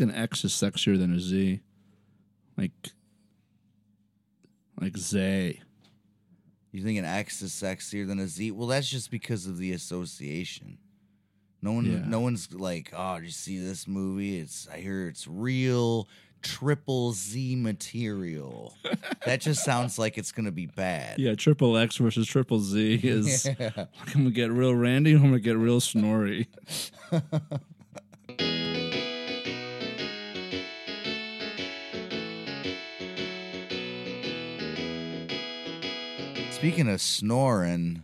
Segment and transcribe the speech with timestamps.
[0.00, 1.60] like an X is sexier than a Z.
[2.56, 2.70] Like,
[4.80, 5.60] like Zay.
[6.72, 8.50] You think an X is sexier than a Z?
[8.50, 10.78] Well, that's just because of the association.
[11.62, 12.02] No one, Yeah.
[12.06, 14.38] no one's like, oh, did you see this movie?
[14.38, 16.08] It's I hear it's real
[16.42, 18.74] triple Z material.
[19.24, 21.18] that just sounds like it's gonna be bad.
[21.18, 23.46] Yeah, triple X versus triple Z is.
[23.58, 23.70] Yeah.
[23.76, 25.14] I'm gonna get real Randy.
[25.14, 26.48] I'm gonna get real Snorri.
[36.66, 38.02] Speaking of snoring,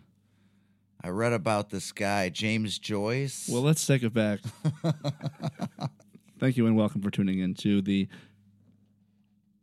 [1.02, 3.48] I read about this guy James Joyce.
[3.50, 4.38] Well, let's take it back.
[6.38, 8.06] Thank you and welcome for tuning in to the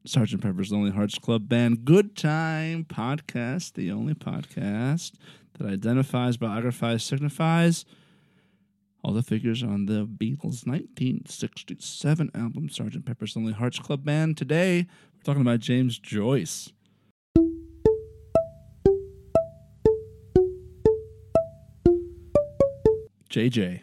[0.06, 5.14] Sergeant Pepper's Lonely Hearts Club Band Good Time podcast, the only podcast
[5.58, 7.86] that identifies, biographies, signifies
[9.02, 14.36] all the figures on the Beatles' 1967 album, Sergeant Pepper's Lonely Hearts Club Band.
[14.36, 16.74] Today, we're talking about James Joyce.
[23.30, 23.82] JJ.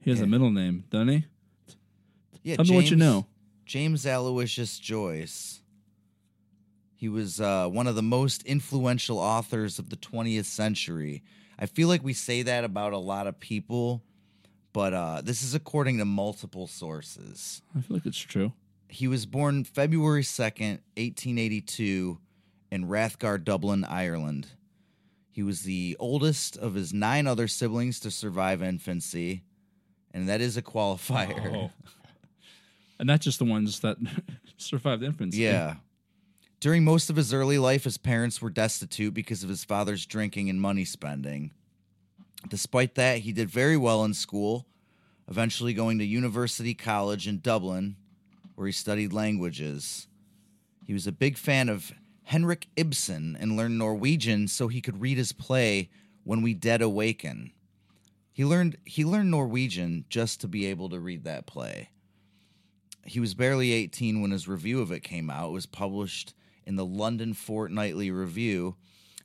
[0.00, 1.24] He has a middle name, doesn't he?
[2.42, 3.26] yeah, Tell me what you know.
[3.66, 5.60] James Aloysius Joyce.
[6.96, 11.22] He was uh, one of the most influential authors of the 20th century.
[11.58, 14.02] I feel like we say that about a lot of people,
[14.72, 17.62] but uh, this is according to multiple sources.
[17.76, 18.52] I feel like it's true.
[18.88, 22.18] He was born February 2nd, 1882,
[22.70, 24.48] in Rathgar, Dublin, Ireland.
[25.30, 29.42] He was the oldest of his nine other siblings to survive infancy,
[30.12, 31.54] and that is a qualifier.
[31.54, 31.70] Oh.
[32.98, 33.96] And not just the ones that
[34.58, 35.38] survived infancy.
[35.38, 35.76] Yeah.
[36.60, 40.50] During most of his early life, his parents were destitute because of his father's drinking
[40.50, 41.52] and money spending.
[42.46, 44.66] Despite that, he did very well in school,
[45.28, 47.96] eventually going to University College in Dublin,
[48.54, 50.06] where he studied languages.
[50.86, 51.92] He was a big fan of
[52.30, 55.90] Henrik Ibsen and learned Norwegian so he could read his play
[56.24, 57.52] When We Dead Awaken.
[58.32, 61.90] He learned he learned Norwegian just to be able to read that play
[63.04, 65.48] he was barely 18 when his review of it came out.
[65.48, 68.76] It was published in the London Fortnightly Review,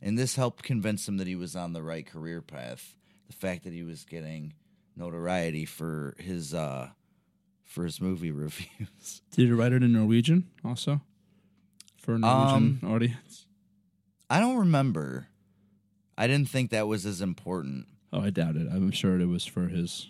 [0.02, 2.96] and this helped convince him that he was on the right career path.
[3.28, 4.54] The fact that he was getting
[4.96, 6.90] notoriety for his uh
[7.64, 9.22] for his movie reviews.
[9.32, 11.02] Did you write it in Norwegian also?
[12.06, 13.48] For a Norwegian audience?
[14.30, 15.28] I don't remember.
[16.18, 17.88] I didn't think that was as important.
[18.14, 18.68] Oh, I doubt it.
[18.72, 20.08] I'm sure it was for his.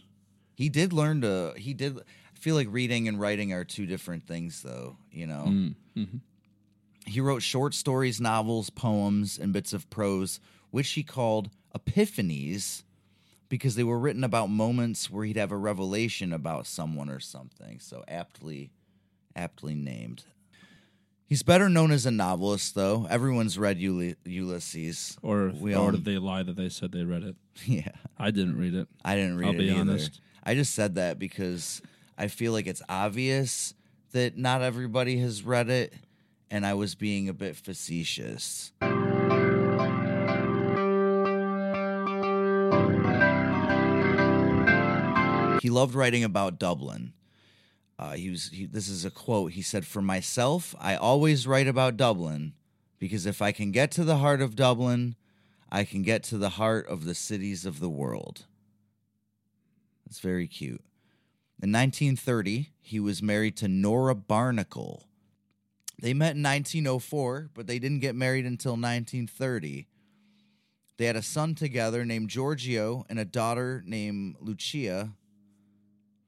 [0.55, 4.27] He did learn to he did I feel like reading and writing are two different
[4.27, 5.45] things though, you know.
[5.47, 6.19] Mm, mhm.
[7.07, 10.39] He wrote short stories, novels, poems, and bits of prose,
[10.71, 12.83] which he called epiphanies
[13.47, 17.79] because they were written about moments where he'd have a revelation about someone or something.
[17.79, 18.71] So aptly
[19.33, 20.23] aptly named.
[21.27, 23.07] He's better known as a novelist though.
[23.09, 25.17] Everyone's read Uli- Ulysses.
[25.23, 27.35] Or, We or all- did they lie that they said they read it?
[27.65, 27.89] Yeah.
[28.19, 28.87] I didn't read it.
[29.03, 29.79] I didn't read I'll it be either.
[29.79, 30.19] honest.
[30.43, 31.81] I just said that because
[32.17, 33.73] I feel like it's obvious
[34.11, 35.93] that not everybody has read it,
[36.51, 38.71] and I was being a bit facetious.
[45.61, 47.13] He loved writing about Dublin.
[47.97, 48.49] Uh, he was.
[48.49, 49.53] He, this is a quote.
[49.53, 52.53] He said, "For myself, I always write about Dublin
[52.99, 55.15] because if I can get to the heart of Dublin,
[55.69, 58.45] I can get to the heart of the cities of the world."
[60.05, 60.83] That's very cute.
[61.61, 65.07] In 1930, he was married to Nora Barnacle.
[66.01, 69.87] They met in 1904, but they didn't get married until 1930.
[70.97, 75.13] They had a son together named Giorgio and a daughter named Lucia.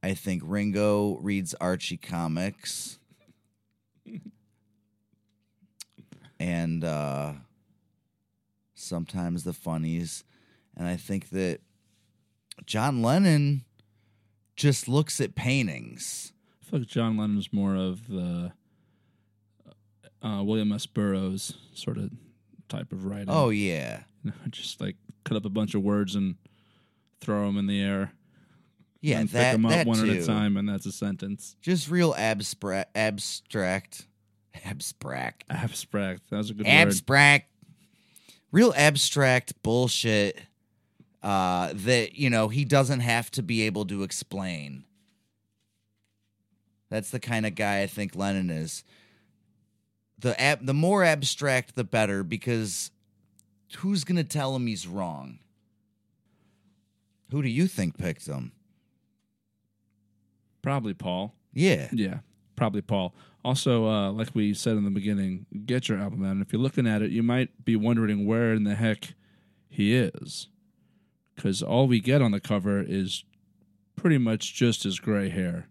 [0.00, 3.00] I think Ringo reads Archie comics.
[6.38, 7.32] and uh
[8.74, 10.24] sometimes the funnies.
[10.76, 11.60] And I think that
[12.66, 13.64] John Lennon
[14.54, 16.32] just looks at paintings.
[16.62, 18.52] I feel like John Lennon's more of the
[20.22, 20.86] uh, William S.
[20.86, 22.10] Burroughs sort of
[22.68, 23.28] type of writing.
[23.30, 24.02] Oh yeah.
[24.26, 26.34] You know, just like cut up a bunch of words and
[27.20, 28.10] throw them in the air.
[29.00, 30.10] Yeah, and that, pick them up one too.
[30.10, 31.54] at a time, and that's a sentence.
[31.62, 34.08] Just real abstract abstract
[34.64, 35.44] abstract.
[35.50, 36.22] Abstract.
[36.30, 36.70] That was a good word.
[36.72, 37.50] abstract.
[38.52, 40.38] Real abstract bullshit
[41.22, 44.84] uh that you know he doesn't have to be able to explain.
[46.88, 48.84] That's the kind of guy i think lennon is.
[50.18, 52.90] The ab- the more abstract the better because
[53.78, 55.40] who's gonna tell him he's wrong?
[57.32, 58.52] Who do you think picked him?
[60.62, 61.34] Probably Paul.
[61.52, 61.88] yeah.
[61.92, 62.18] Yeah,
[62.56, 63.14] probably Paul.
[63.44, 66.32] Also, uh, like we said in the beginning, get your album out.
[66.32, 69.14] And if you're looking at it, you might be wondering where in the heck
[69.68, 70.48] he is.
[71.34, 73.24] Because all we get on the cover is
[73.94, 75.68] pretty much just his gray hair.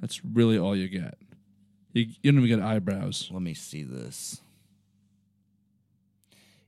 [0.00, 1.18] That's really all you get.
[1.92, 3.28] You, you don't even get eyebrows.
[3.32, 4.40] let me see this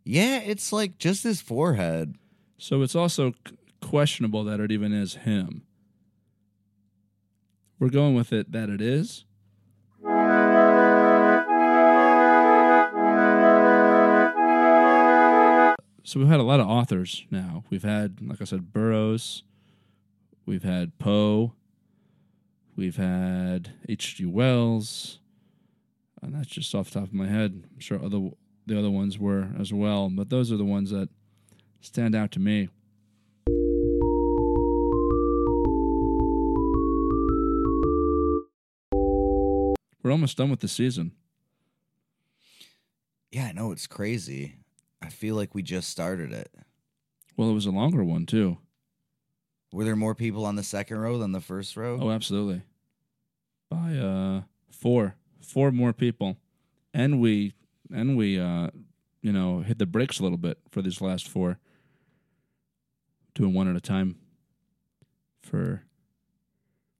[0.05, 2.17] yeah it's like just his forehead
[2.59, 3.35] So it's also
[3.81, 5.63] questionable that it even is him.
[7.83, 9.25] We're going with it that it is.
[16.05, 17.65] So we've had a lot of authors now.
[17.71, 19.43] We've had, like I said, Burroughs.
[20.47, 21.55] We've had Poe.
[22.77, 24.27] We've had H.G.
[24.27, 25.19] Wells.
[26.23, 27.65] And that's just off the top of my head.
[27.75, 28.31] I'm sure other
[28.65, 31.09] the other ones were as well, but those are the ones that
[31.81, 32.69] stand out to me.
[40.03, 41.13] We're almost done with the season.
[43.31, 44.57] yeah i know it's crazy
[45.01, 46.51] i feel like we just started it
[47.37, 48.59] Well, it was a longer one too.
[49.73, 51.99] Were there more people on the second row than the first row?
[52.01, 52.61] Oh, absolutely.
[53.71, 56.37] By uh four, four more people,
[56.93, 57.55] and we
[57.91, 58.69] and we uh
[59.23, 61.59] you know hit the brakes a little bit for these last four,
[63.35, 64.17] doing one at a time.
[65.41, 65.85] For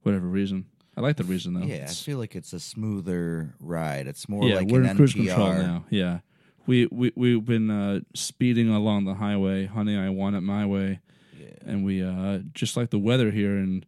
[0.03, 0.65] whatever reason,
[0.97, 1.65] I like the reason though.
[1.67, 4.07] yeah, I feel like it's a smoother ride.
[4.07, 5.27] It's more yeah, like we're an in cruise NPR.
[5.27, 5.85] control now.
[5.91, 6.19] Yeah,
[6.67, 9.97] we we we've been uh, speeding along the highway, honey.
[9.97, 11.01] I want it my way,
[11.39, 11.47] Yeah.
[11.65, 13.85] and we uh, just like the weather here in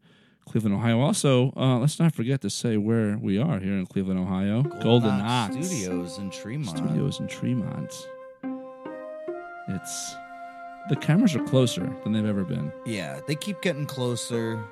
[0.47, 1.01] Cleveland, Ohio.
[1.01, 4.63] Also, uh, let's not forget to say where we are here in Cleveland, Ohio.
[4.63, 6.79] Golden, Ox Studios in Tremont.
[6.79, 7.93] Studios in Tremont.
[9.69, 10.15] It's
[10.91, 12.71] the cameras are closer than they've ever been.
[12.87, 14.63] Yeah, they keep getting closer.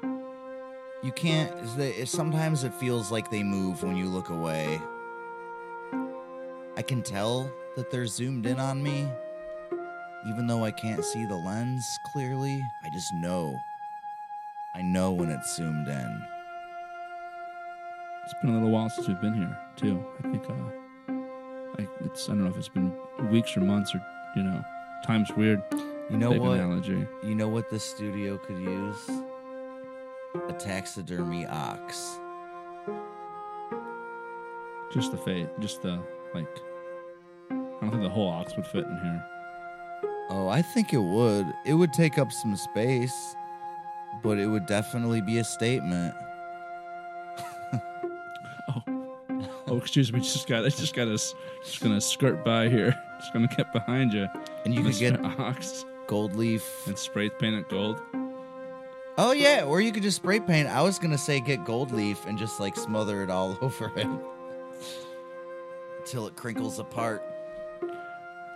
[1.02, 1.50] You can't.
[1.76, 4.80] They, sometimes it feels like they move when you look away.
[6.76, 9.08] I can tell that they're zoomed in on me,
[10.28, 12.62] even though I can't see the lens clearly.
[12.84, 13.58] I just know.
[14.74, 16.22] I know when it's zoomed in.
[18.24, 20.04] It's been a little while since we've been here too.
[20.20, 22.94] I think uh, I, it's I don't know if it's been
[23.30, 24.00] weeks or months or
[24.36, 24.64] you know,
[25.04, 25.60] time's weird.
[26.10, 26.60] You know what?
[26.60, 27.06] analogy.
[27.24, 29.10] You know what this studio could use?
[30.48, 32.18] A taxidermy ox.
[34.92, 35.98] Just the fate, just the
[36.34, 36.46] like.
[37.50, 39.24] I don't think the whole ox would fit in here.
[40.30, 41.46] Oh, I think it would.
[41.66, 43.34] It would take up some space,
[44.22, 46.14] but it would definitely be a statement.
[48.68, 48.82] Oh,
[49.66, 50.20] oh, excuse me.
[50.20, 52.94] Just got, I just got to, just gonna skirt by here.
[53.20, 54.26] Just gonna get behind you,
[54.64, 55.24] And you can get.
[55.38, 56.64] Ox, gold leaf.
[56.86, 58.00] and spray paint it gold.
[59.18, 60.68] Oh yeah, or you could just spray paint.
[60.68, 64.06] I was gonna say get gold leaf and just like smother it all over it
[66.00, 67.22] until it crinkles apart.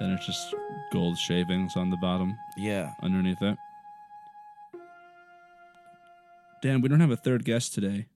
[0.01, 0.55] Then it's just
[0.93, 2.93] gold shavings on the bottom Yeah.
[3.03, 3.57] underneath it.
[6.63, 8.07] Dan, we don't have a third guest today.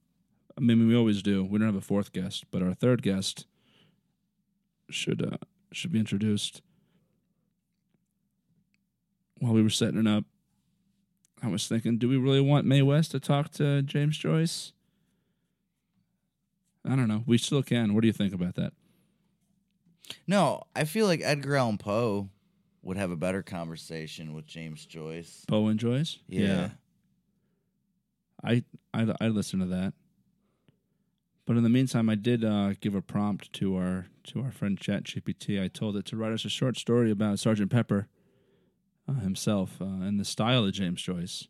[0.57, 1.43] I mean, we always do.
[1.43, 3.45] We don't have a fourth guest, but our third guest
[4.89, 5.37] should uh,
[5.71, 6.61] should be introduced.
[9.39, 10.25] While we were setting it up,
[11.41, 14.73] I was thinking, do we really want Mae West to talk to James Joyce?
[16.85, 17.23] I don't know.
[17.25, 17.93] We still can.
[17.93, 18.73] What do you think about that?
[20.27, 22.29] No, I feel like Edgar Allan Poe
[22.83, 25.45] would have a better conversation with James Joyce.
[25.47, 26.17] Poe and Joyce.
[26.27, 26.69] Yeah.
[28.43, 29.93] I I I listen to that.
[31.45, 34.79] But in the meantime, I did uh, give a prompt to our to our friend
[34.79, 35.61] ChatGPT.
[35.61, 38.07] I told it to write us a short story about Sergeant Pepper
[39.07, 41.47] uh, himself uh, in the style of James Joyce,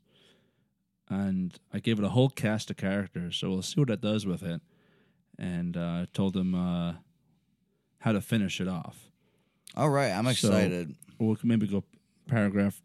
[1.10, 3.38] and I gave it a whole cast of characters.
[3.38, 4.62] So we'll see what it does with it.
[5.40, 6.94] And uh, told him uh,
[8.00, 9.10] how to finish it off.
[9.76, 10.96] All right, I'm So- excited.
[11.20, 11.84] We'll maybe go
[12.28, 12.82] paragraph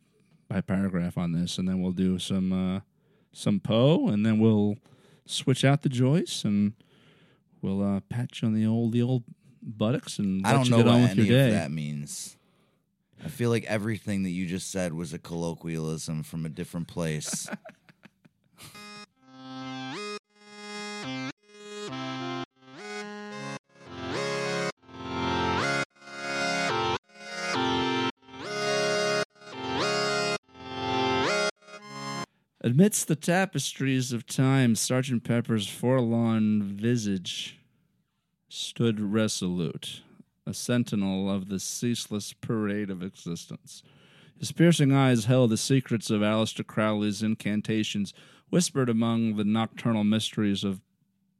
[0.49, 2.80] by paragraph on this, and then we'll do some uh,
[3.32, 4.76] some Poe, and then we'll
[5.26, 6.75] switch out the Joyce, and
[7.62, 9.25] we'll uh, pat you on the old the old
[9.62, 12.36] buttocks, and I don't you know get what on with any your of that means.
[13.26, 17.49] I feel like everything that you just said was a colloquialism from a different place.
[32.61, 37.59] Amidst the tapestries of time, Sergeant Pepper's forlorn visage
[38.49, 40.02] stood resolute,
[40.47, 43.83] a sentinel of the ceaseless parade of existence.
[44.38, 48.12] His piercing eyes held the secrets of Aleister Crowley's incantations,
[48.50, 50.83] whispered among the nocturnal mysteries of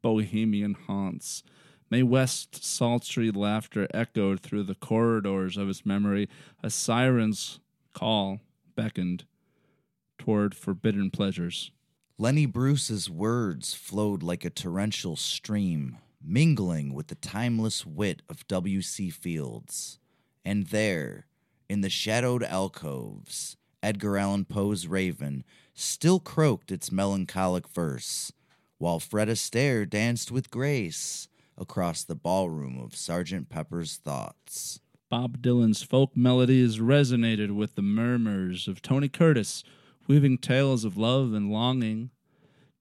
[0.03, 1.43] bohemian haunts.
[1.91, 6.29] Mae West's sultry laughter echoed through the corridors of his memory.
[6.63, 7.61] A siren's
[7.93, 8.41] call
[8.75, 9.25] beckoned
[10.19, 11.71] toward forbidden pleasures.
[12.19, 19.11] Lenny Bruce's words flowed like a torrential stream, mingling with the timeless wit of W.C.
[19.11, 19.99] Fields.
[20.45, 21.27] And there,
[21.69, 25.45] in the shadowed alcoves, Edgar Allan Poe's Raven
[25.75, 28.33] still croaked its melancholic verse,
[28.79, 34.81] while Fred Astaire danced with grace across the ballroom of Sergeant Pepper's thoughts.
[35.09, 39.63] Bob Dylan's folk melodies resonated with the murmurs of Tony Curtis,
[40.09, 42.11] weaving tales of love and longing.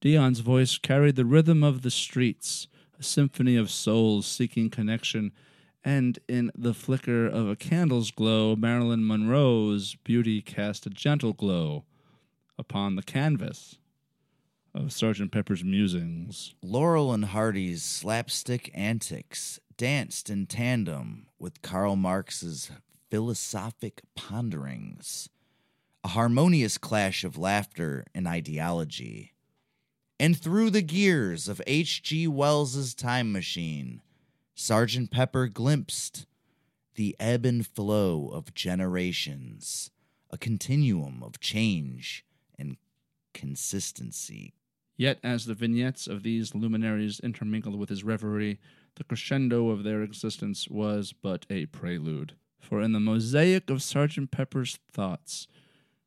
[0.01, 2.67] Dion's voice carried the rhythm of the streets,
[3.05, 5.31] symphony of souls seeking connection,
[5.83, 11.85] and in the flicker of a candle's glow, Marilyn Monroe's beauty cast a gentle glow
[12.57, 13.77] upon the canvas
[14.73, 16.55] of Sergeant Pepper's musings.
[16.61, 22.71] Laurel and Hardy's slapstick antics danced in tandem with Karl Marx's
[23.11, 25.29] philosophic ponderings,
[26.03, 29.34] a harmonious clash of laughter and ideology.
[30.19, 32.27] And through the gears of H.G.
[32.27, 34.01] Wells's time machine,
[34.53, 36.25] Sergeant Pepper glimpsed
[36.95, 39.91] the ebb and flow of generations,
[40.31, 42.25] a continuum of change
[42.57, 42.77] and
[43.33, 44.53] consistency.
[44.95, 48.59] Yet, as the vignettes of these luminaries intermingled with his reverie,
[48.95, 52.35] the crescendo of their existence was but a prelude.
[52.61, 55.47] For in the mosaic of Sergeant Pepper's thoughts,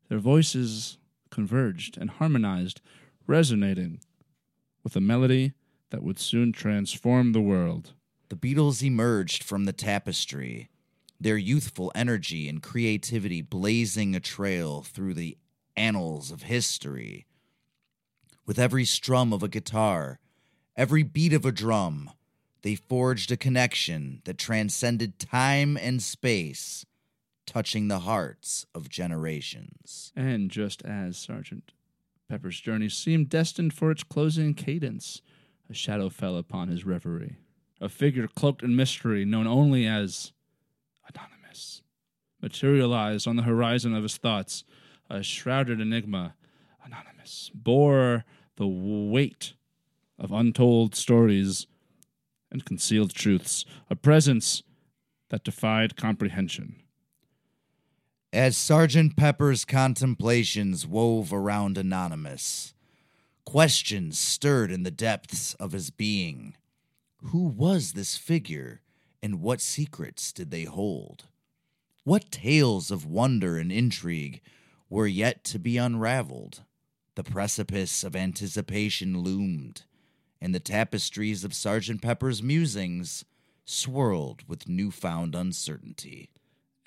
[0.09, 0.97] their voices
[1.31, 2.81] converged and harmonized,
[3.29, 4.01] resonating
[4.83, 5.53] with a melody
[5.91, 7.93] that would soon transform the world.
[8.31, 10.71] The Beatles emerged from the tapestry,
[11.21, 15.37] their youthful energy and creativity blazing a trail through the
[15.77, 17.27] annals of history.
[18.47, 20.21] With every strum of a guitar,
[20.77, 22.11] every beat of a drum,
[22.63, 26.85] they forged a connection that transcended time and space,
[27.47, 30.13] touching the hearts of generations.
[30.17, 31.73] And just as Sergeant
[32.29, 35.23] Pepper's journey seemed destined for its closing cadence,
[35.71, 37.37] a shadow fell upon his reverie.
[37.81, 40.33] A figure cloaked in mystery, known only as
[41.09, 41.83] Anonymous,
[42.43, 44.65] materialized on the horizon of his thoughts.
[45.09, 46.35] A shrouded enigma,
[46.85, 48.25] Anonymous, bore
[48.57, 49.55] the weight
[50.19, 51.67] of untold stories
[52.51, 54.63] and concealed truths, a presence
[55.31, 56.83] that defied comprehension.
[58.33, 62.75] As Sergeant Pepper's contemplations wove around Anonymous,
[63.47, 66.55] questions stirred in the depths of his being.
[67.23, 68.83] Who was this figure,
[69.23, 71.25] and what secrets did they hold?
[72.05, 74.43] What tales of wonder and intrigue
[74.91, 76.65] were yet to be unraveled?
[77.15, 79.85] The precipice of anticipation loomed,
[80.39, 83.25] and the tapestries of Sergeant Pepper's musings
[83.65, 86.29] swirled with newfound uncertainty.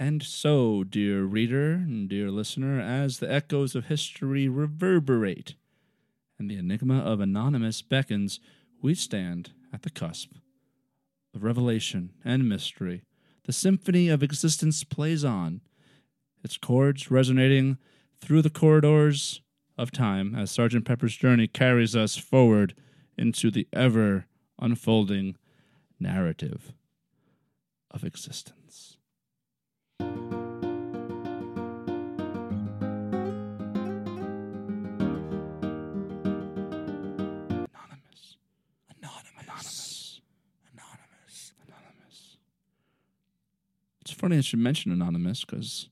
[0.01, 5.53] And so, dear reader and dear listener, as the echoes of history reverberate
[6.39, 8.39] and the enigma of Anonymous beckons,
[8.81, 10.31] we stand at the cusp
[11.35, 13.03] of revelation and mystery.
[13.43, 15.61] The symphony of existence plays on,
[16.43, 17.77] its chords resonating
[18.19, 19.41] through the corridors
[19.77, 22.73] of time as Sergeant Pepper's journey carries us forward
[23.19, 24.25] into the ever
[24.57, 25.37] unfolding
[25.99, 26.73] narrative
[27.91, 28.57] of existence.
[44.21, 45.89] Funny that you mention Anonymous because,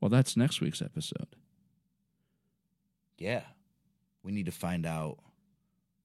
[0.00, 1.34] well, that's next week's episode.
[3.18, 3.42] Yeah.
[4.22, 5.18] We need to find out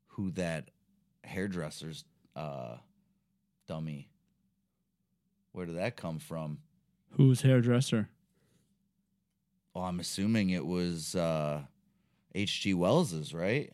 [0.08, 0.70] who that
[1.24, 2.78] hairdresser's uh,
[3.68, 4.10] dummy.
[5.52, 6.60] Where did that come from?
[7.12, 8.10] Who's hairdresser?
[9.74, 11.62] Well, I'm assuming it was uh,
[12.34, 12.74] H.G.
[12.74, 13.72] Wells's, right?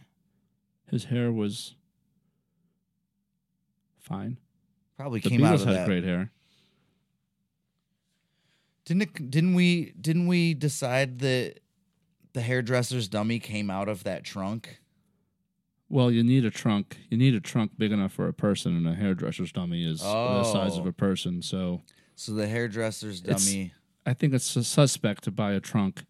[0.90, 1.76] His hair was
[4.00, 4.38] fine.
[4.98, 5.88] Probably The came out of had that.
[5.88, 6.32] great hair.
[8.86, 11.60] Didn't it, didn't we didn't we decide that
[12.34, 14.80] the hairdresser's dummy came out of that trunk?
[15.90, 16.98] Well, you need a trunk.
[17.10, 20.44] You need a trunk big enough for a person, and a hairdresser's dummy is the
[20.44, 20.90] size of Oh.
[20.90, 21.42] a person.
[21.42, 21.82] So
[22.16, 23.74] So the hairdresser's dummy.
[24.06, 26.04] I think it's a suspect to buy a trunk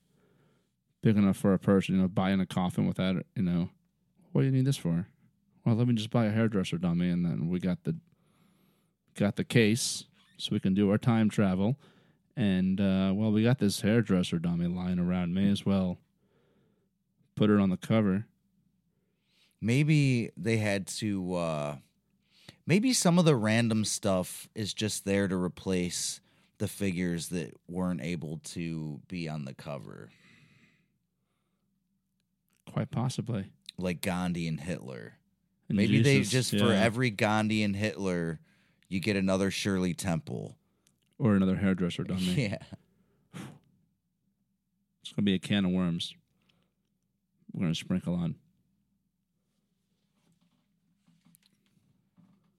[1.01, 1.95] big enough for a person.
[1.95, 3.25] You know, buying a coffin with that.
[3.35, 3.69] You know,
[4.31, 5.07] what do you need this for?
[5.65, 7.95] Well, let me just buy a hairdresser dummy, and then we got the
[9.15, 10.05] got the case,
[10.37, 11.77] so we can do our time travel.
[12.35, 15.33] And uh, well, we got this hairdresser dummy lying around.
[15.33, 15.97] May as well
[17.35, 18.25] put her on the cover.
[19.59, 21.35] Maybe they had to.
[21.35, 21.75] uh
[22.67, 26.21] Maybe some of the random stuff is just there to replace
[26.59, 30.09] the figures that weren't able to be on the cover,
[32.71, 33.51] Quite possibly.
[33.77, 35.17] like Gandhi and Hitler.
[35.67, 38.39] And Maybe they Jesus, just for every Gandhi and Hitler,
[38.87, 40.55] you get another Shirley Temple.
[41.21, 42.33] Or another hairdresser dummy.
[42.33, 42.57] Yeah.
[45.03, 46.15] It's gonna be a can of worms.
[47.53, 48.35] We're gonna sprinkle on.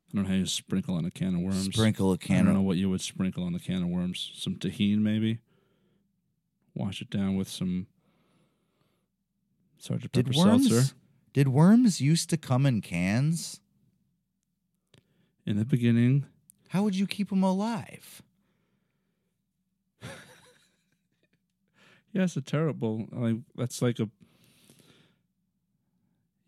[0.09, 1.65] I don't know how you sprinkle on a can of worms.
[1.75, 4.31] Sprinkle a can I don't know what you would sprinkle on a can of worms.
[4.35, 5.39] Some tahini, maybe.
[6.75, 7.87] Wash it down with some
[9.79, 10.95] Sergeant Did Pepper worms seltzer.
[11.33, 13.61] did worms used to come in cans?
[15.45, 16.27] In the beginning,
[16.69, 18.23] How would you keep them alive?
[22.13, 23.07] Yeah, it's a terrible.
[23.13, 24.09] Like that's like a.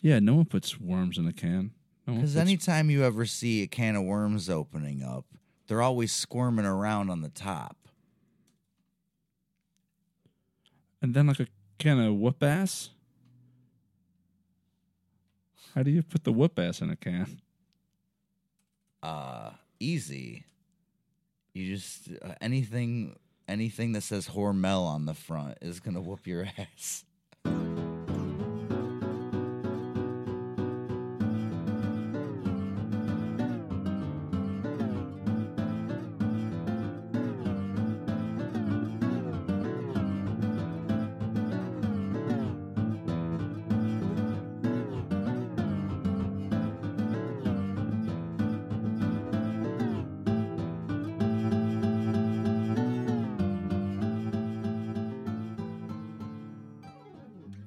[0.00, 1.72] Yeah, no one puts worms in a can.
[2.07, 5.24] No Because puts- anytime you ever see a can of worms opening up,
[5.66, 7.77] they're always squirming around on the top.
[11.00, 11.46] And then like a
[11.79, 12.90] can of whoop ass.
[15.74, 17.40] How do you put the whoop ass in a can?
[19.03, 19.50] Uh,
[19.81, 20.44] easy.
[21.53, 23.16] You just uh, anything
[23.48, 27.04] anything that says Hormel on the front is gonna whoop your ass.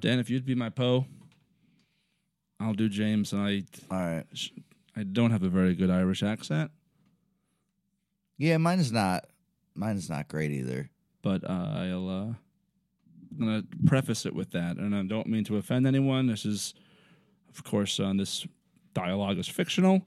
[0.08, 1.04] Dan, if you'd be my Poe,
[2.58, 3.34] I'll do James.
[3.34, 3.62] And I,
[3.94, 4.24] All right.
[4.96, 6.70] I don't have a very good Irish accent,
[8.38, 9.26] Yeah, mine's not.
[9.74, 10.88] Mine's not great either.
[11.20, 12.08] but uh, I'll.
[12.08, 12.34] Uh,
[13.30, 16.26] I'm gonna preface it with that, and I don't mean to offend anyone.
[16.26, 16.72] This is,
[17.50, 18.46] of course, uh, this
[18.94, 20.06] dialogue is fictional,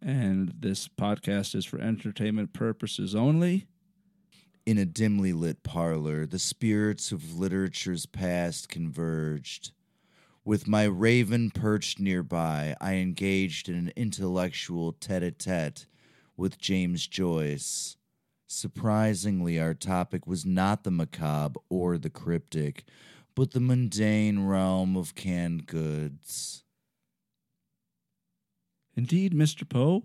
[0.00, 3.66] and this podcast is for entertainment purposes only.
[4.68, 9.70] In a dimly lit parlor, the spirits of literature's past converged.
[10.44, 15.86] With my raven perched nearby, I engaged in an intellectual tete a tete
[16.36, 17.96] with James Joyce.
[18.46, 22.84] Surprisingly, our topic was not the macabre or the cryptic,
[23.34, 26.62] but the mundane realm of canned goods.
[28.94, 29.66] Indeed, Mr.
[29.66, 30.02] Poe,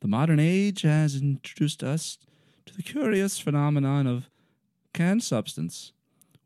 [0.00, 2.18] the modern age has introduced us
[2.66, 4.28] to the curious phenomenon of
[4.92, 5.92] canned substance.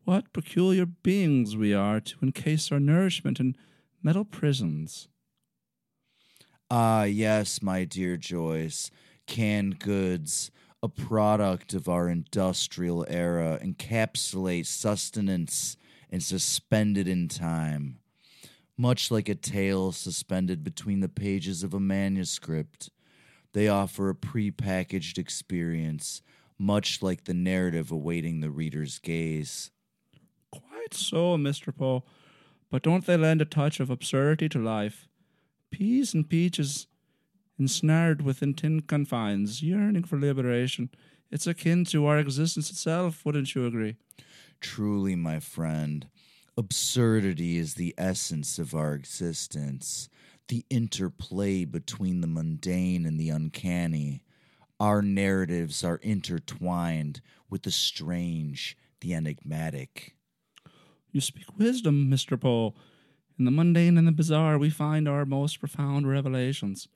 [0.04, 3.56] What peculiar beings we are to encase our nourishment in
[4.02, 5.08] metal prisons.
[6.70, 8.90] Ah, yes, my dear Joyce,
[9.26, 10.50] canned goods,
[10.82, 15.76] a product of our industrial era, encapsulate sustenance
[16.10, 17.98] and suspended in time.
[18.76, 22.90] Much like a tale suspended between the pages of a manuscript,
[23.52, 26.22] they offer a prepackaged experience,
[26.58, 29.70] much like the narrative awaiting the reader's gaze.
[30.50, 31.76] Quite so, Mr.
[31.76, 32.04] Poe,
[32.70, 35.08] but don't they lend a touch of absurdity to life?
[35.70, 36.86] Peas and peaches
[37.58, 40.90] ensnared within tin confines, yearning for liberation.
[41.30, 43.96] It's akin to our existence itself, wouldn't you agree?
[44.60, 46.08] Truly, my friend,
[46.56, 50.08] absurdity is the essence of our existence,
[50.50, 54.24] the interplay between the mundane and the uncanny.
[54.80, 60.16] Our narratives are intertwined with the strange, the enigmatic.
[61.12, 62.38] You speak wisdom, Mr.
[62.38, 62.74] Poe.
[63.38, 66.88] In the mundane and the bizarre, we find our most profound revelations.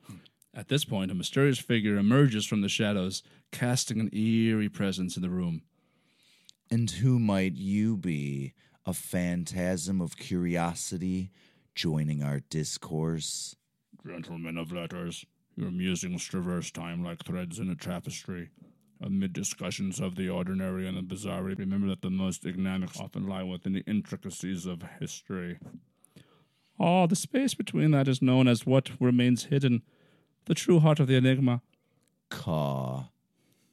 [0.52, 5.22] At this point, a mysterious figure emerges from the shadows, casting an eerie presence in
[5.22, 5.62] the room.
[6.72, 8.52] And who might you be?
[8.84, 11.30] A phantasm of curiosity
[11.74, 13.56] joining our discourse?
[14.06, 15.24] Gentlemen of letters,
[15.56, 18.50] your musings traverse time like threads in a tapestry.
[19.00, 23.42] Amid discussions of the ordinary and the bizarre, remember that the most enigmatic often lie
[23.42, 25.58] within the intricacies of history.
[26.78, 29.82] Ah, the space between that is known as what remains hidden,
[30.46, 31.60] the true heart of the enigma.
[32.30, 33.08] Caw.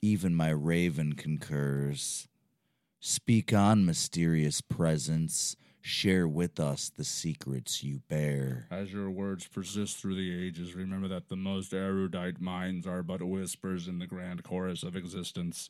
[0.02, 2.28] Even my raven concurs.
[3.00, 5.56] Speak on, mysterious presence.
[5.84, 8.68] Share with us the secrets you bear.
[8.70, 13.24] As your words persist through the ages, remember that the most erudite minds are but
[13.24, 15.70] whispers in the grand chorus of existence.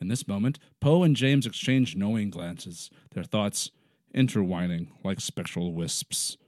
[0.00, 3.70] In this moment, Poe and James exchange knowing glances, their thoughts
[4.14, 6.38] intertwining like spectral wisps.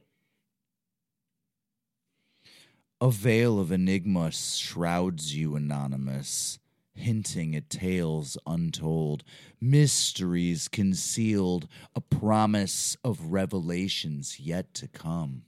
[2.99, 6.59] A veil of enigma shrouds you, Anonymous,
[6.99, 9.23] hinting at tales untold,
[9.59, 15.43] mysteries concealed, a promise of revelations yet to come.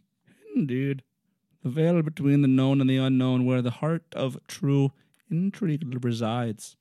[0.56, 1.04] Indeed,
[1.64, 4.92] the veil between the known and the unknown, where the heart of true
[5.30, 6.76] intrigue resides.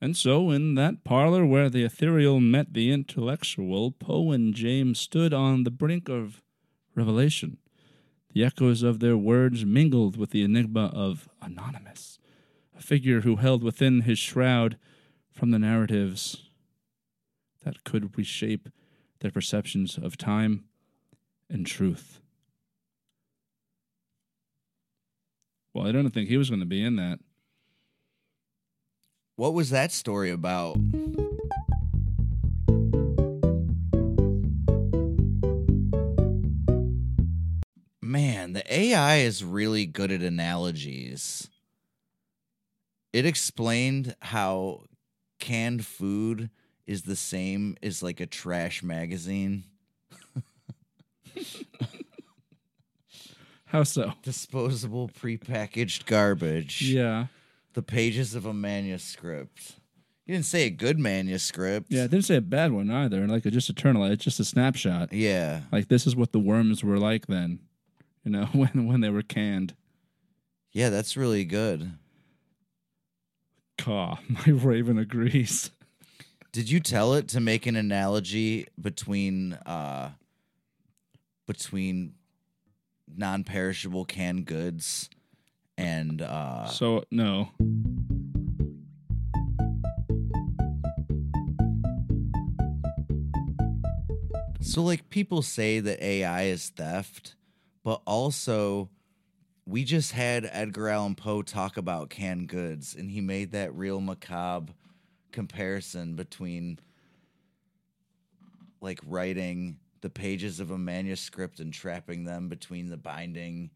[0.00, 5.34] And so, in that parlor where the ethereal met the intellectual, Poe and James stood
[5.34, 6.42] on the brink of
[6.94, 7.58] revelation.
[8.32, 12.19] The echoes of their words mingled with the enigma of Anonymous,
[12.80, 14.78] a figure who held within his shroud
[15.30, 16.48] from the narratives
[17.62, 18.70] that could reshape
[19.20, 20.64] their perceptions of time
[21.50, 22.22] and truth.
[25.74, 27.20] Well, I don't think he was going to be in that.
[29.36, 30.78] What was that story about?
[38.00, 41.50] Man, the AI is really good at analogies.
[43.12, 44.84] It explained how
[45.38, 46.50] canned food
[46.86, 49.64] is the same as like a trash magazine.
[53.66, 54.12] How so?
[54.24, 56.82] Disposable prepackaged garbage.
[56.82, 57.26] Yeah.
[57.74, 59.76] The pages of a manuscript.
[60.26, 61.86] You didn't say a good manuscript.
[61.88, 63.26] Yeah, it didn't say a bad one either.
[63.28, 64.04] Like a, just eternal.
[64.04, 65.12] It's just a snapshot.
[65.12, 65.60] Yeah.
[65.70, 67.60] Like this is what the worms were like then.
[68.24, 69.74] You know, when when they were canned.
[70.72, 71.92] Yeah, that's really good.
[73.80, 75.70] Caw, my raven agrees.
[76.52, 80.10] Did you tell it to make an analogy between uh
[81.46, 82.14] between
[83.16, 85.08] non-perishable canned goods
[85.78, 87.50] and uh So no.
[94.60, 97.34] so like people say that AI is theft,
[97.82, 98.88] but also
[99.70, 104.00] we just had Edgar Allan Poe talk about canned goods and he made that real
[104.00, 104.72] macabre
[105.30, 106.78] comparison between
[108.80, 113.70] like writing the pages of a manuscript and trapping them between the binding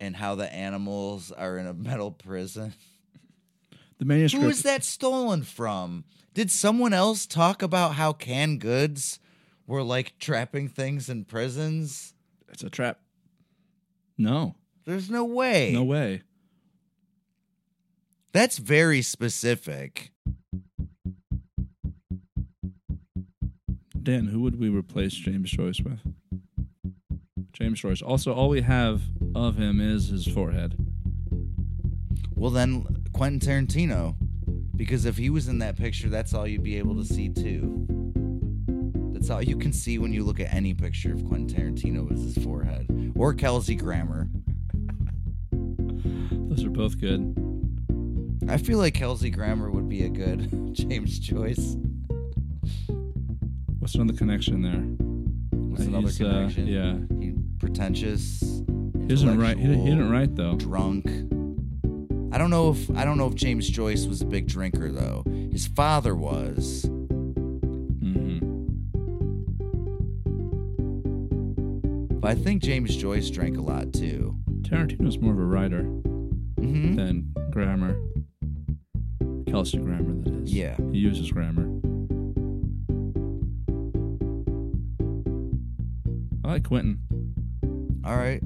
[0.00, 2.74] and how the animals are in a metal prison.
[3.98, 6.02] The manuscript Who is that stolen from?
[6.34, 9.20] Did someone else talk about how canned goods
[9.64, 12.12] were like trapping things in prisons?
[12.48, 12.98] it's a trap.
[14.18, 14.56] No.
[14.84, 15.72] There's no way.
[15.72, 16.22] No way.
[18.32, 20.10] That's very specific.
[24.02, 26.00] Dan, who would we replace James Joyce with?
[27.52, 28.02] James Joyce.
[28.02, 29.02] Also, all we have
[29.34, 30.76] of him is his forehead.
[32.34, 34.16] Well, then Quentin Tarantino,
[34.74, 37.86] because if he was in that picture, that's all you'd be able to see too.
[39.12, 42.34] That's all you can see when you look at any picture of Quentin Tarantino is
[42.34, 44.28] his forehead, or Kelsey Grammer.
[46.54, 47.34] Those are both good.
[48.48, 51.76] I feel like Kelsey Grammer would be a good James Joyce.
[53.78, 54.82] What's another connection there?
[55.70, 56.66] What's Uh, another he's, uh, connection?
[56.66, 56.96] yeah.
[57.20, 58.40] he, pretentious.
[59.00, 59.56] He doesn't write.
[59.58, 60.56] He, he didn't write though.
[60.56, 61.06] Drunk.
[62.34, 65.24] I don't know if I don't know if James Joyce was a big drinker though.
[65.52, 66.84] His father was.
[66.84, 68.38] hmm
[72.20, 74.36] But I think James Joyce drank a lot too.
[74.62, 75.82] Tarantino's more of a writer
[76.62, 77.96] hmm than grammar.
[79.46, 80.52] Kelsey Grammer, that is.
[80.54, 80.76] Yeah.
[80.90, 81.68] He uses grammar.
[86.44, 86.98] I like Quentin.
[88.04, 88.42] All right.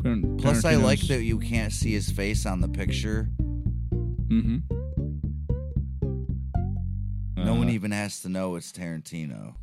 [0.00, 3.30] Quentin Plus, I like that you can't see his face on the picture.
[4.28, 4.62] Mm Mhm.
[7.36, 9.54] No one Uh, even has to know it's Tarantino.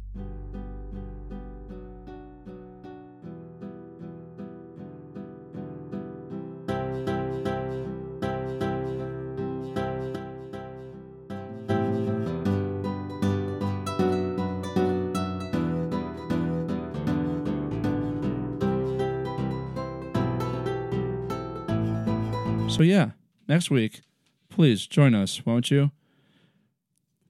[22.79, 23.09] So yeah,
[23.45, 24.03] next week,
[24.47, 25.91] please join us, won't you?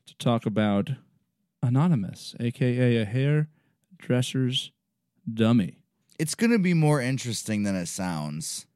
[0.06, 0.92] To talk about
[1.64, 4.72] Anonymous, aka a hairdresser's
[5.34, 5.80] dummy.
[6.20, 8.68] It's going to be more interesting than it sounds.